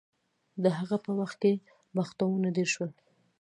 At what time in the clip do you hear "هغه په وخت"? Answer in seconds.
0.77-1.37